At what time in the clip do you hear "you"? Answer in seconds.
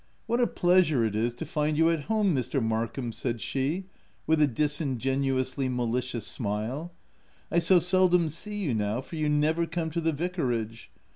1.77-1.91, 8.63-8.73, 9.15-9.29